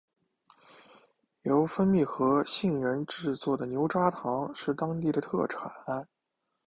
[1.43, 5.71] 由蜂蜜和杏仁制作的牛轧糖是当地的特产。